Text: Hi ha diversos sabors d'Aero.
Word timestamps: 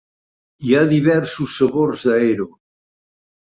Hi 0.69 0.73
ha 0.77 0.81
diversos 0.93 1.59
sabors 1.59 2.07
d'Aero. 2.11 2.51